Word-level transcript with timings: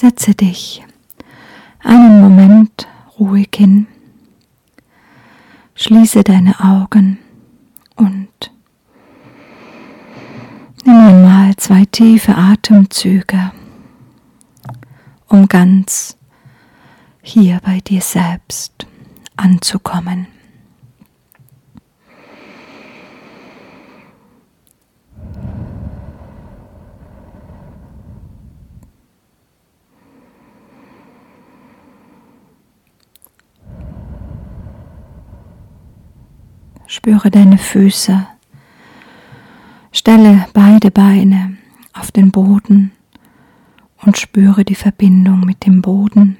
Setze 0.00 0.32
dich 0.32 0.84
einen 1.80 2.20
Moment 2.20 2.86
ruhig 3.18 3.48
hin, 3.52 3.88
schließe 5.74 6.22
deine 6.22 6.60
Augen 6.60 7.18
und 7.96 8.28
nimm 10.84 10.94
einmal 10.94 11.56
zwei 11.56 11.84
tiefe 11.86 12.36
Atemzüge, 12.36 13.50
um 15.26 15.48
ganz 15.48 16.16
hier 17.20 17.58
bei 17.64 17.80
dir 17.80 18.00
selbst 18.00 18.86
anzukommen. 19.36 20.28
Spüre 36.90 37.30
deine 37.30 37.58
Füße. 37.58 38.26
Stelle 39.92 40.46
beide 40.54 40.90
Beine 40.90 41.58
auf 41.92 42.10
den 42.10 42.30
Boden 42.30 42.92
und 44.04 44.16
spüre 44.16 44.64
die 44.64 44.74
Verbindung 44.74 45.40
mit 45.40 45.66
dem 45.66 45.82
Boden, 45.82 46.38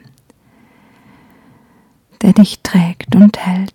der 2.22 2.32
dich 2.32 2.62
trägt 2.62 3.14
und 3.14 3.36
hält. 3.38 3.74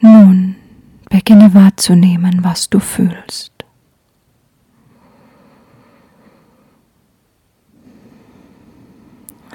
Nun 0.00 0.56
beginne 1.10 1.52
wahrzunehmen, 1.52 2.42
was 2.42 2.70
du 2.70 2.80
fühlst. 2.80 3.52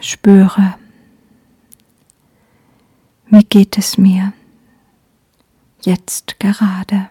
Spüre, 0.01 0.75
wie 3.27 3.43
geht 3.43 3.77
es 3.77 3.97
mir 3.97 4.33
jetzt 5.81 6.39
gerade? 6.39 7.09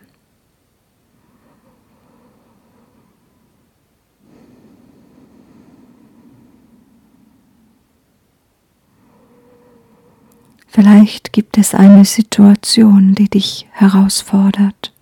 Vielleicht 10.75 11.33
gibt 11.33 11.57
es 11.57 11.73
eine 11.73 12.05
Situation, 12.05 13.15
die 13.15 13.31
dich 13.31 13.69
herausfordert, 13.71 14.93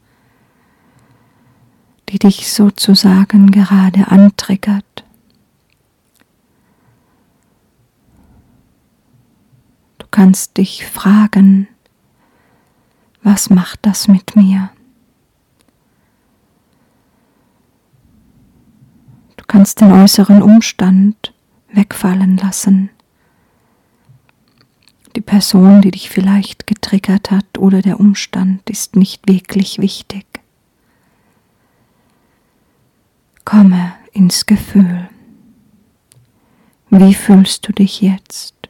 die 2.11 2.19
dich 2.19 2.53
sozusagen 2.53 3.51
gerade 3.51 4.09
antriggert. 4.09 4.92
Kannst 10.13 10.59
dich 10.59 10.87
fragen, 10.87 11.67
was 13.25 13.51
macht 13.51 13.81
das 13.83 14.07
mit 14.07 14.37
mir? 14.37 14.71
Du 19.37 19.45
kannst 19.49 19.81
den 19.81 19.91
äußeren 19.91 20.43
Umstand 20.43 21.35
wegfallen 21.73 22.37
lassen. 22.37 22.91
Die 25.17 25.21
Person, 25.21 25.83
die 25.83 25.91
dich 25.91 26.09
vielleicht 26.09 26.67
getriggert 26.67 27.31
hat 27.31 27.59
oder 27.59 27.83
der 27.83 27.99
Umstand 27.99 28.69
ist 28.71 28.97
nicht 28.97 29.29
wirklich 29.29 29.79
wichtig. 29.79 30.25
Komme 33.45 33.95
ins 34.13 34.47
Gefühl. 34.47 35.09
Wie 36.91 37.15
fühlst 37.15 37.67
du 37.67 37.73
dich 37.73 38.01
jetzt? 38.01 38.62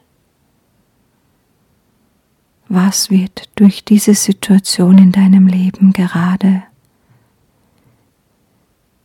Was 2.73 3.11
wird 3.11 3.49
durch 3.55 3.85
diese 3.85 4.15
Situation 4.15 4.97
in 4.97 5.11
deinem 5.11 5.45
Leben 5.45 5.93
gerade 5.93 6.63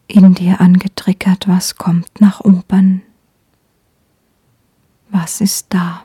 in 0.06 0.32
dir 0.32 0.60
angetriggert, 0.60 1.46
was 1.46 1.76
kommt 1.76 2.20
nach 2.20 2.40
oben, 2.40 3.02
was 5.10 5.42
ist 5.42 5.66
da. 5.68 6.02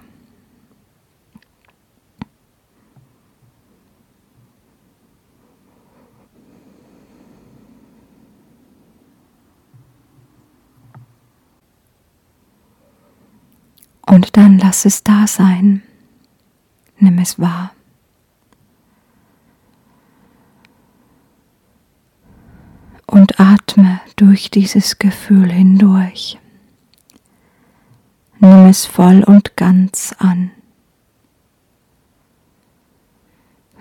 Und 14.05 14.35
dann 14.35 14.59
lass 14.59 14.83
es 14.83 15.03
da 15.03 15.25
sein. 15.27 15.81
Nimm 17.03 17.17
es 17.17 17.37
wahr. 17.37 17.71
Und 23.05 23.41
atme 23.41 23.99
durch 24.15 24.49
dieses 24.49 24.99
Gefühl 24.99 25.51
hindurch. 25.51 26.39
Nimm 28.39 28.67
es 28.67 28.85
voll 28.85 29.21
und 29.21 29.57
ganz 29.57 30.15
an. 30.17 30.51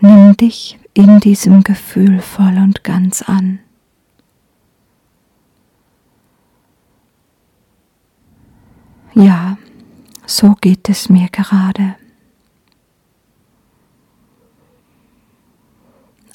Nimm 0.00 0.36
dich 0.36 0.80
in 0.92 1.20
diesem 1.20 1.62
Gefühl 1.62 2.20
voll 2.20 2.58
und 2.58 2.82
ganz 2.82 3.22
an. 3.22 3.60
Ja, 9.14 9.58
so 10.26 10.56
geht 10.60 10.88
es 10.88 11.08
mir 11.08 11.28
gerade. 11.28 12.01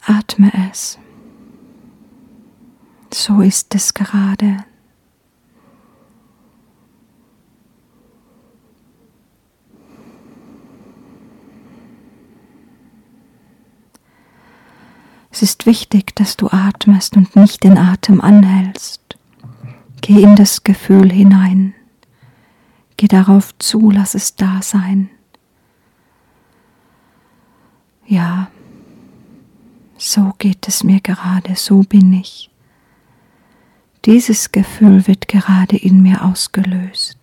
Atme 0.09 0.51
es. 0.72 0.97
So 3.13 3.41
ist 3.41 3.75
es 3.75 3.94
gerade. 3.94 4.63
Es 15.29 15.41
ist 15.41 15.66
wichtig, 15.66 16.16
dass 16.16 16.38
du 16.38 16.47
atmest 16.47 17.17
und 17.17 17.35
nicht 17.35 17.66
den 17.66 17.78
Atem 17.78 18.22
anhältst. 18.22 19.17
Geh 20.00 20.22
in 20.23 20.38
das 20.38 20.63
Gefühl 20.63 21.12
hinein. 21.12 21.75
Geh 22.96 23.09
darauf 23.09 23.56
zu, 23.59 23.91
lass 23.91 24.16
es 24.16 24.35
da 24.35 24.62
sein. 24.62 25.09
Ja, 28.06 28.47
so 29.97 30.34
geht 30.38 30.68
es 30.68 30.84
mir 30.84 31.02
gerade, 31.02 31.56
so 31.56 31.81
bin 31.81 32.13
ich. 32.13 32.50
Dieses 34.06 34.52
Gefühl 34.52 35.08
wird 35.08 35.28
gerade 35.28 35.75
in 35.75 36.02
mir 36.02 36.24
ausgelöst. 36.24 37.18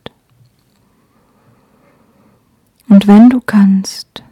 Und 2.89 3.07
wenn 3.07 3.31
du 3.31 3.41
kannst, 3.41 4.23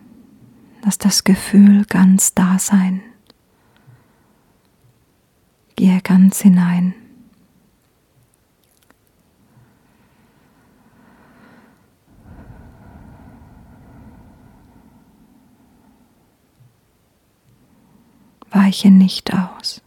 lass 0.85 0.99
das 0.99 1.25
Gefühl 1.25 1.85
ganz 1.87 2.35
da 2.35 2.59
sein. 2.59 3.01
Gehe 5.77 6.01
ganz 6.03 6.43
hinein. 6.43 6.95
Weiche 18.55 18.91
nicht 18.91 19.33
aus. 19.33 19.81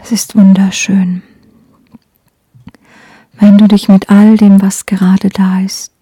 Es 0.00 0.12
ist 0.12 0.36
wunderschön, 0.36 1.22
wenn 3.34 3.58
du 3.58 3.68
dich 3.68 3.88
mit 3.88 4.08
all 4.08 4.38
dem, 4.38 4.62
was 4.62 4.86
gerade 4.86 5.28
da 5.28 5.60
ist, 5.60 5.92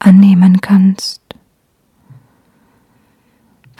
annehmen 0.00 0.60
kannst 0.60 1.27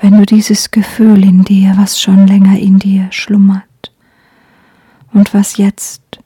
wenn 0.00 0.16
du 0.16 0.26
dieses 0.26 0.70
Gefühl 0.70 1.24
in 1.24 1.44
dir, 1.44 1.74
was 1.76 2.00
schon 2.00 2.26
länger 2.26 2.58
in 2.58 2.78
dir 2.78 3.08
schlummert 3.10 3.64
und 5.12 5.34
was 5.34 5.56
jetzt 5.56 6.20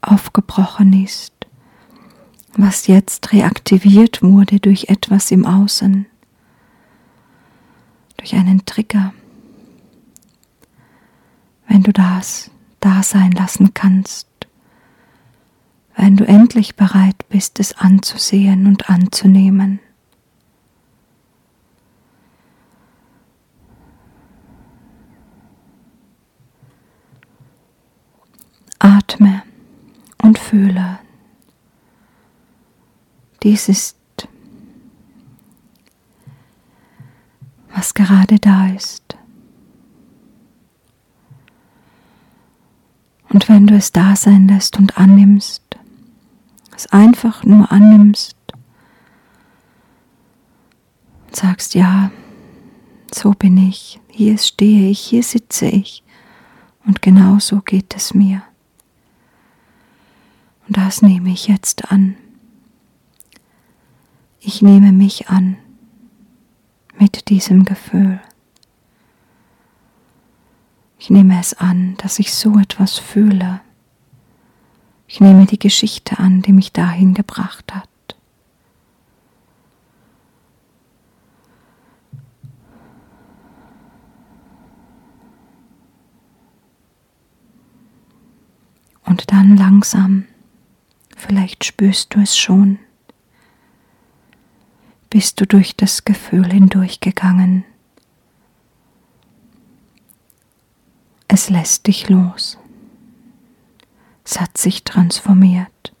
aufgebrochen 0.00 1.04
ist, 1.04 1.32
was 2.56 2.86
jetzt 2.86 3.32
reaktiviert 3.32 4.22
wurde 4.22 4.60
durch 4.60 4.88
etwas 4.88 5.30
im 5.30 5.46
Außen, 5.46 6.06
durch 8.16 8.34
einen 8.34 8.64
Trigger, 8.66 9.12
wenn 11.68 11.82
du 11.82 11.92
das 11.92 12.50
da 12.80 13.02
sein 13.02 13.32
lassen 13.32 13.74
kannst, 13.74 14.28
wenn 15.96 16.16
du 16.16 16.26
endlich 16.26 16.74
bereit 16.74 17.28
bist, 17.28 17.60
es 17.60 17.72
anzusehen 17.78 18.66
und 18.66 18.90
anzunehmen. 18.90 19.80
Atme 28.84 29.42
und 30.20 30.38
fühle. 30.38 30.98
Dies 33.42 33.70
ist, 33.70 33.96
was 37.74 37.94
gerade 37.94 38.38
da 38.38 38.68
ist. 38.68 39.16
Und 43.30 43.48
wenn 43.48 43.66
du 43.66 43.74
es 43.74 43.90
da 43.90 44.16
sein 44.16 44.48
lässt 44.48 44.76
und 44.78 44.98
annimmst, 44.98 45.62
es 46.76 46.86
einfach 46.88 47.42
nur 47.42 47.72
annimmst 47.72 48.36
sagst, 51.32 51.74
ja, 51.74 52.10
so 53.12 53.30
bin 53.30 53.56
ich, 53.56 53.98
hier 54.08 54.36
stehe 54.36 54.90
ich, 54.90 55.00
hier 55.00 55.22
sitze 55.22 55.66
ich 55.66 56.04
und 56.84 57.00
genau 57.00 57.38
so 57.38 57.62
geht 57.62 57.96
es 57.96 58.12
mir. 58.12 58.42
Und 60.66 60.76
das 60.76 61.02
nehme 61.02 61.30
ich 61.30 61.46
jetzt 61.46 61.90
an. 61.90 62.16
Ich 64.40 64.62
nehme 64.62 64.92
mich 64.92 65.28
an 65.28 65.56
mit 66.98 67.28
diesem 67.28 67.64
Gefühl. 67.64 68.20
Ich 70.98 71.10
nehme 71.10 71.38
es 71.38 71.54
an, 71.54 71.96
dass 71.98 72.18
ich 72.18 72.34
so 72.34 72.58
etwas 72.58 72.98
fühle. 72.98 73.60
Ich 75.06 75.20
nehme 75.20 75.46
die 75.46 75.58
Geschichte 75.58 76.18
an, 76.18 76.40
die 76.40 76.52
mich 76.52 76.72
dahin 76.72 77.14
gebracht 77.14 77.74
hat. 77.74 77.88
Und 89.04 89.30
dann 89.30 89.56
langsam 89.56 90.24
vielleicht 91.24 91.64
spürst 91.64 92.14
du 92.14 92.20
es 92.20 92.36
schon, 92.36 92.78
bist 95.10 95.40
du 95.40 95.46
durch 95.46 95.76
das 95.76 96.04
Gefühl 96.04 96.50
hindurchgegangen. 96.50 97.64
Es 101.28 101.50
lässt 101.50 101.86
dich 101.86 102.08
los. 102.08 102.58
Es 104.24 104.40
hat 104.40 104.58
sich 104.58 104.84
transformiert. 104.84 105.92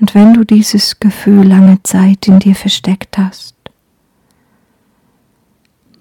Und 0.00 0.14
wenn 0.14 0.34
du 0.34 0.44
dieses 0.44 0.98
Gefühl 0.98 1.46
lange 1.46 1.82
Zeit 1.82 2.26
in 2.26 2.38
dir 2.38 2.54
versteckt 2.54 3.18
hast, 3.18 3.54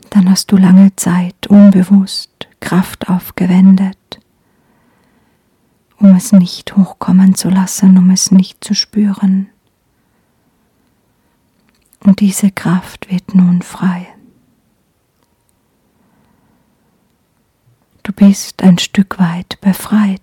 dann 0.10 0.30
hast 0.30 0.51
du 0.51 0.57
lange 0.57 0.95
Zeit 0.95 1.48
unbewusst 1.48 2.48
Kraft 2.60 3.10
aufgewendet, 3.10 4.19
um 6.00 6.16
es 6.16 6.31
nicht 6.31 6.75
hochkommen 6.75 7.36
zu 7.36 7.50
lassen, 7.50 7.98
um 7.98 8.10
es 8.10 8.31
nicht 8.31 8.63
zu 8.63 8.74
spüren. 8.74 9.50
Und 12.01 12.22
diese 12.22 12.51
Kraft 12.51 13.12
wird 13.12 13.36
nun 13.36 13.62
frei. 13.62 14.07
Du 18.04 18.13
bist 18.13 18.63
ein 18.63 18.78
Stück 18.78 19.19
weit 19.19 19.60
befreit. 19.62 20.22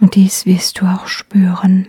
Und 0.00 0.16
dies 0.16 0.46
wirst 0.46 0.80
du 0.80 0.86
auch 0.86 1.06
spüren. 1.06 1.86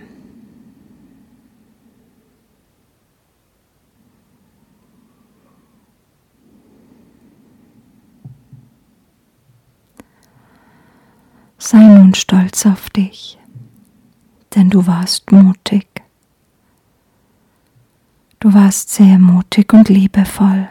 Sei 11.65 11.77
nun 11.77 12.13
stolz 12.13 12.65
auf 12.65 12.89
dich, 12.89 13.39
denn 14.53 14.69
du 14.69 14.85
warst 14.85 15.31
mutig. 15.31 15.87
Du 18.41 18.53
warst 18.53 18.89
sehr 18.89 19.17
mutig 19.17 19.71
und 19.71 19.87
liebevoll. 19.87 20.67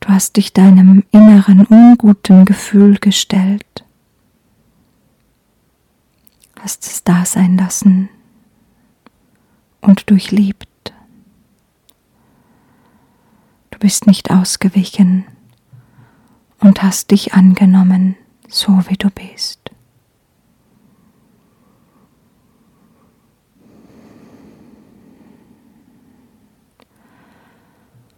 Du 0.00 0.08
hast 0.08 0.34
dich 0.34 0.52
deinem 0.52 1.04
inneren 1.12 1.64
unguten 1.64 2.44
Gefühl 2.44 2.98
gestellt, 2.98 3.84
hast 6.60 6.84
es 6.86 7.04
da 7.04 7.24
sein 7.24 7.56
lassen 7.56 8.08
und 9.80 10.10
durchliebt. 10.10 10.92
Du 13.70 13.78
bist 13.78 14.08
nicht 14.08 14.32
ausgewichen 14.32 15.24
und 16.58 16.82
hast 16.82 17.12
dich 17.12 17.32
angenommen 17.32 18.16
so 18.48 18.72
wie 18.88 18.96
du 18.96 19.10
bist. 19.10 19.70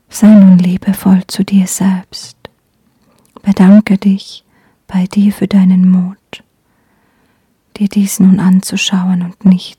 Sei 0.09 0.29
nun 0.29 0.59
liebevoll 0.59 1.27
zu 1.27 1.45
dir 1.45 1.67
selbst. 1.67 2.37
Bedanke 3.43 3.99
dich 3.99 4.45
bei 4.87 5.05
dir 5.07 5.33
für 5.33 5.47
deinen 5.47 5.91
Mut, 5.91 6.43
dir 7.77 7.89
dies 7.89 8.19
nun 8.19 8.41
anzuschauen 8.41 9.23
und 9.23 9.45
nicht 9.45 9.79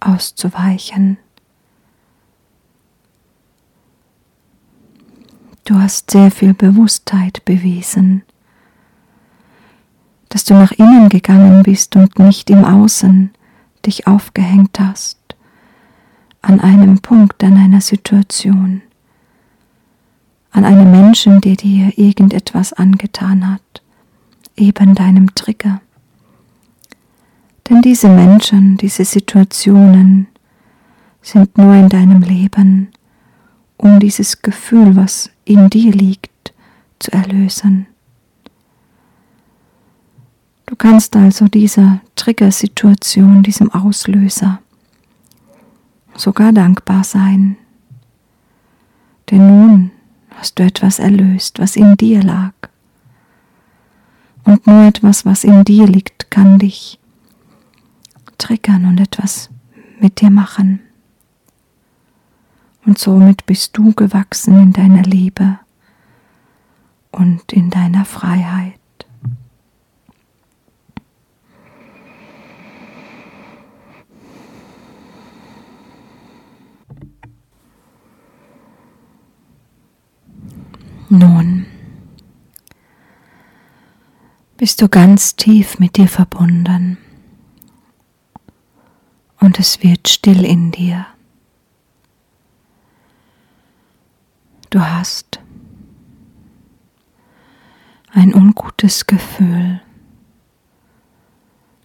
auszuweichen. 0.00 1.18
Du 5.64 5.74
hast 5.76 6.10
sehr 6.10 6.30
viel 6.30 6.54
Bewusstheit 6.54 7.44
bewiesen 7.44 8.22
dass 10.34 10.42
du 10.42 10.54
nach 10.54 10.72
innen 10.72 11.10
gegangen 11.10 11.62
bist 11.62 11.94
und 11.94 12.18
nicht 12.18 12.50
im 12.50 12.64
Außen 12.64 13.30
dich 13.86 14.08
aufgehängt 14.08 14.80
hast, 14.80 15.16
an 16.42 16.58
einem 16.58 16.98
Punkt, 16.98 17.44
an 17.44 17.56
einer 17.56 17.80
Situation, 17.80 18.82
an 20.50 20.64
einem 20.64 20.90
Menschen, 20.90 21.40
der 21.40 21.54
dir 21.54 21.96
irgendetwas 21.96 22.72
angetan 22.72 23.48
hat, 23.48 23.82
eben 24.56 24.96
deinem 24.96 25.32
Trigger. 25.36 25.80
Denn 27.70 27.80
diese 27.80 28.08
Menschen, 28.08 28.76
diese 28.76 29.04
Situationen 29.04 30.26
sind 31.22 31.56
nur 31.56 31.74
in 31.74 31.88
deinem 31.88 32.22
Leben, 32.22 32.88
um 33.76 34.00
dieses 34.00 34.42
Gefühl, 34.42 34.96
was 34.96 35.30
in 35.44 35.70
dir 35.70 35.92
liegt, 35.92 36.52
zu 36.98 37.12
erlösen. 37.12 37.86
Du 40.66 40.76
kannst 40.76 41.14
also 41.14 41.46
dieser 41.46 42.00
Triggersituation, 42.16 43.42
diesem 43.42 43.70
Auslöser 43.70 44.60
sogar 46.16 46.52
dankbar 46.52 47.04
sein. 47.04 47.56
Denn 49.30 49.46
nun 49.46 49.90
hast 50.30 50.58
du 50.58 50.62
etwas 50.62 50.98
erlöst, 50.98 51.58
was 51.58 51.76
in 51.76 51.96
dir 51.96 52.22
lag. 52.22 52.52
Und 54.44 54.66
nur 54.66 54.84
etwas, 54.84 55.24
was 55.24 55.44
in 55.44 55.64
dir 55.64 55.86
liegt, 55.86 56.30
kann 56.30 56.58
dich 56.58 56.98
triggern 58.38 58.84
und 58.84 59.00
etwas 59.00 59.50
mit 60.00 60.20
dir 60.20 60.30
machen. 60.30 60.80
Und 62.84 62.98
somit 62.98 63.46
bist 63.46 63.76
du 63.76 63.94
gewachsen 63.94 64.58
in 64.60 64.72
deiner 64.72 65.02
Liebe 65.02 65.58
und 67.10 67.52
in 67.52 67.70
deiner 67.70 68.04
Freiheit. 68.04 68.78
Nun 81.16 81.66
bist 84.56 84.82
du 84.82 84.88
ganz 84.88 85.36
tief 85.36 85.78
mit 85.78 85.96
dir 85.96 86.08
verbunden 86.08 86.98
und 89.38 89.60
es 89.60 89.80
wird 89.80 90.08
still 90.08 90.44
in 90.44 90.72
dir. 90.72 91.06
Du 94.70 94.80
hast 94.80 95.38
ein 98.10 98.34
ungutes 98.34 99.06
Gefühl 99.06 99.80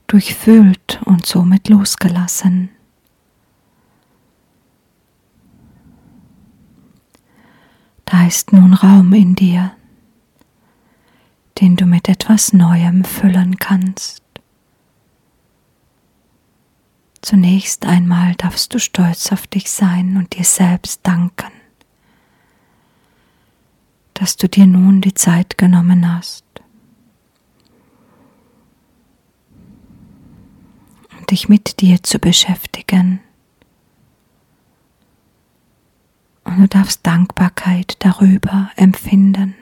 durchfühlt 0.08 1.04
und 1.06 1.28
somit 1.28 1.70
losgelassen. 1.70 2.70
Da 8.12 8.26
ist 8.26 8.54
nun 8.54 8.74
Raum 8.74 9.14
in 9.14 9.36
dir, 9.36 9.72
den 11.62 11.76
du 11.76 11.86
mit 11.86 12.10
etwas 12.10 12.54
Neuem 12.54 13.04
füllen 13.04 13.58
kannst. 13.58 14.24
Zunächst 17.22 17.86
einmal 17.86 18.34
darfst 18.36 18.74
du 18.74 18.80
stolz 18.80 19.32
auf 19.32 19.46
dich 19.46 19.70
sein 19.70 20.18
und 20.18 20.36
dir 20.36 20.44
selbst 20.44 21.02
danken, 21.04 21.52
dass 24.16 24.38
du 24.38 24.50
dir 24.50 24.66
nun 24.66 25.02
die 25.02 25.14
Zeit 25.14 25.60
genommen 25.60 26.12
hast, 26.12 26.46
dich 31.30 31.48
mit 31.48 31.80
dir 31.82 32.02
zu 32.02 32.18
beschäftigen. 32.18 33.20
Und 36.44 36.58
du 36.58 36.59
darfst 36.70 37.06
Dankbarkeit 37.06 37.98
darüber 38.00 38.70
empfinden, 38.76 39.56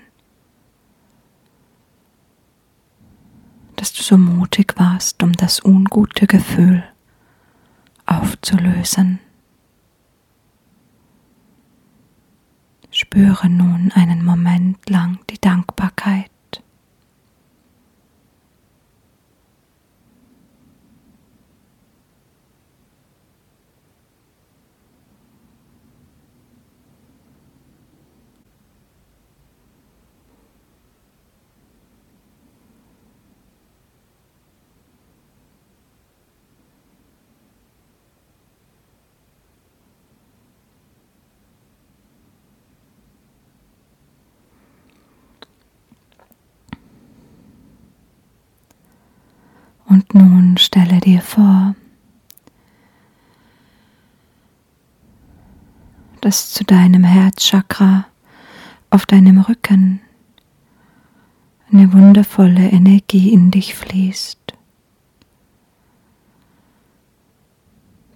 dass 3.76 3.94
du 3.94 4.04
so 4.04 4.18
mutig 4.18 4.74
warst, 4.78 5.24
um 5.24 5.34
das 5.34 5.64
ungute 5.64 6.28
Gefühl 6.28 6.84
aufzulösen. 8.06 9.20
Spüre 12.92 13.50
nun 13.50 13.92
einen 13.94 14.26
Moment 14.26 14.90
lang 14.90 15.20
die 15.30 15.40
Dankbarkeit. 15.40 16.32
Und 49.88 50.14
nun 50.14 50.58
stelle 50.58 51.00
dir 51.00 51.22
vor, 51.22 51.76
dass 56.22 56.52
zu 56.52 56.66
deinem 56.66 57.06
Herzchakra 57.06 58.06
auf 58.90 59.06
deinem 59.06 59.40
Rücken 59.40 60.02
eine 61.72 61.92
wundervolle 61.94 62.70
Energie 62.70 63.32
in 63.32 63.52
dich 63.52 63.76
fließt. 63.76 64.54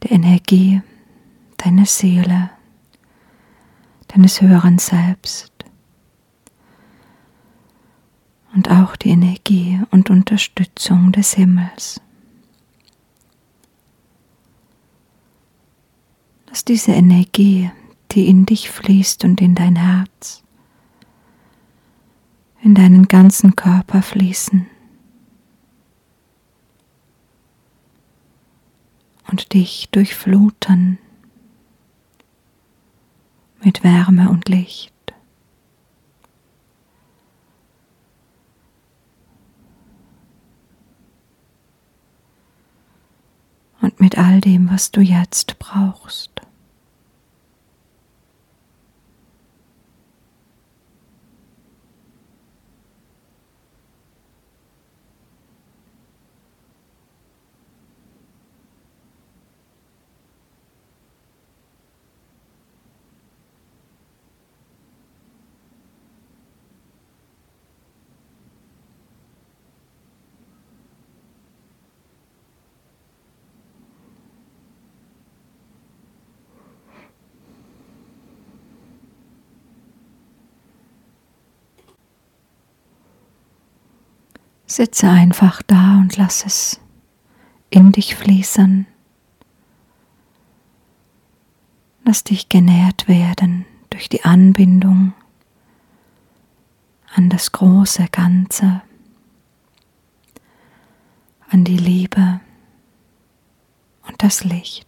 Die 0.04 0.12
Energie 0.12 0.82
deiner 1.58 1.86
Seele, 1.86 2.50
deines 4.08 4.42
höheren 4.42 4.78
Selbst. 4.78 5.51
Und 8.54 8.70
auch 8.70 8.96
die 8.96 9.10
Energie 9.10 9.80
und 9.92 10.10
Unterstützung 10.10 11.12
des 11.12 11.34
Himmels. 11.34 12.02
Lass 16.48 16.66
diese 16.66 16.92
Energie, 16.92 17.72
die 18.12 18.28
in 18.28 18.46
dich 18.46 18.70
fließt 18.70 19.24
und 19.24 19.40
in 19.40 19.56
dein 19.56 19.78
Herz, 19.78 20.44
in 22.62 22.76
deinen 22.76 23.08
ganzen 23.08 23.56
Körper 23.56 24.02
fließen 24.02 24.68
und 29.30 29.54
dich 29.54 29.88
durchfluten 29.92 30.98
mit 33.64 33.84
Wärme 33.84 34.30
und 34.30 34.50
Licht. 34.50 34.92
und 43.82 43.91
mit 44.02 44.18
all 44.18 44.42
dem, 44.42 44.70
was 44.70 44.92
du 44.92 45.00
jetzt 45.00 45.60
brauchst. 45.60 46.31
Sitze 84.72 85.10
einfach 85.10 85.62
da 85.62 85.98
und 85.98 86.16
lass 86.16 86.46
es 86.46 86.80
in 87.70 87.92
dich 87.92 88.16
fließen. 88.16 88.88
Lass 92.06 92.24
dich 92.24 92.48
genährt 92.48 93.10
werden 93.10 93.66
durch 93.90 94.08
die 94.08 94.24
Anbindung 94.24 95.14
an 97.14 97.30
das 97.30 97.52
große 97.52 98.08
Ganze, 98.12 98.82
an 101.50 101.66
die 101.66 101.78
Liebe 101.78 102.40
und 104.08 104.24
das 104.24 104.46
Licht. 104.46 104.88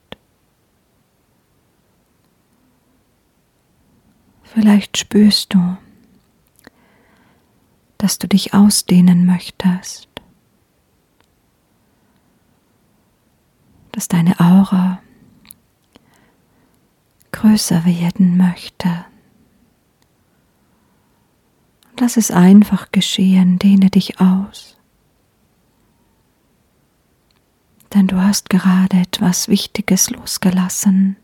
Vielleicht 4.44 4.98
spürst 4.98 5.54
du, 5.54 5.78
dass 8.04 8.20
du 8.20 8.28
dich 8.28 8.54
ausdehnen 8.54 9.26
möchtest, 9.26 10.10
dass 13.94 14.10
deine 14.10 14.38
Aura 14.42 15.02
größer 17.32 17.86
werden 17.86 18.36
möchte. 18.36 19.06
Lass 21.98 22.18
es 22.18 22.30
einfach 22.30 22.92
geschehen, 22.92 23.58
dehne 23.58 23.90
dich 23.90 24.20
aus. 24.20 24.76
Denn 27.94 28.08
du 28.08 28.22
hast 28.22 28.50
gerade 28.50 28.98
etwas 28.98 29.48
Wichtiges 29.48 30.10
losgelassen 30.10 31.16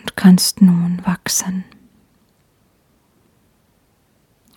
und 0.00 0.16
kannst 0.16 0.60
nun 0.60 1.06
wachsen 1.06 1.64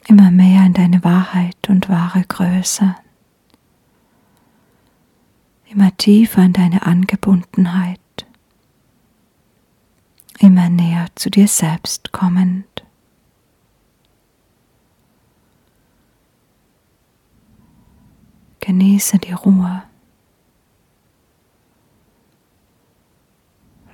immer 0.09 0.31
mehr 0.31 0.65
in 0.65 0.73
deine 0.73 1.03
Wahrheit 1.03 1.69
und 1.69 1.87
wahre 1.87 2.23
Größe, 2.23 2.95
immer 5.67 5.95
tiefer 5.97 6.43
in 6.43 6.53
deine 6.53 6.81
Angebundenheit, 6.81 7.99
immer 10.39 10.67
näher 10.67 11.05
zu 11.13 11.29
dir 11.29 11.47
selbst 11.47 12.11
kommend. 12.11 12.65
Genieße 18.61 19.19
die 19.19 19.33
Ruhe. 19.33 19.83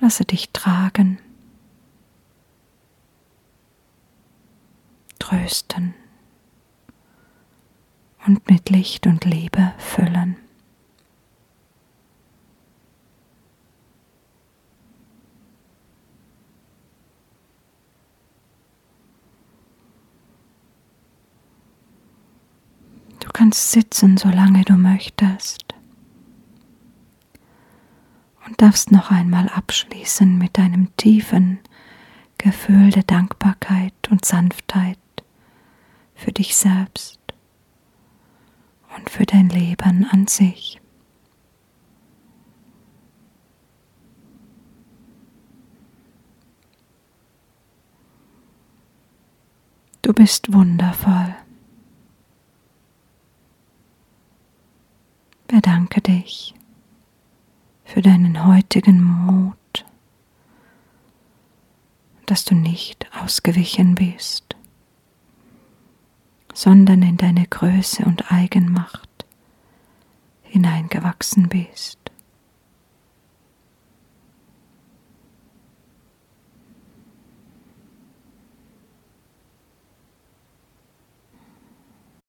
Lasse 0.00 0.24
dich 0.24 0.50
tragen, 0.50 1.18
trösten 5.18 5.94
und 8.26 8.48
mit 8.50 8.70
Licht 8.70 9.06
und 9.06 9.24
Liebe 9.24 9.72
füllen. 9.78 10.36
Du 23.20 23.28
kannst 23.32 23.72
sitzen, 23.72 24.16
solange 24.16 24.64
du 24.64 24.74
möchtest. 24.74 25.74
Und 28.46 28.60
darfst 28.62 28.92
noch 28.92 29.10
einmal 29.10 29.48
abschließen 29.48 30.38
mit 30.38 30.58
einem 30.58 30.96
tiefen, 30.96 31.58
Gefühl 32.38 32.90
der 32.90 33.02
Dankbarkeit 33.02 33.94
und 34.10 34.24
Sanftheit 34.24 34.98
für 36.14 36.32
dich 36.32 36.54
selbst 36.54 37.15
und 38.96 39.10
für 39.10 39.26
dein 39.26 39.48
Leben 39.48 40.06
an 40.10 40.26
sich. 40.26 40.80
Du 50.02 50.12
bist 50.12 50.52
wundervoll. 50.52 51.34
Bedanke 55.48 56.00
dich 56.00 56.54
für 57.84 58.02
deinen 58.02 58.46
heutigen 58.46 59.02
Mut, 59.02 59.84
dass 62.26 62.44
du 62.44 62.54
nicht 62.54 63.06
ausgewichen 63.20 63.96
bist, 63.96 64.45
sondern 66.56 67.02
in 67.02 67.18
deine 67.18 67.46
Größe 67.46 68.02
und 68.06 68.32
Eigenmacht 68.32 69.26
hineingewachsen 70.42 71.50
bist. 71.50 71.98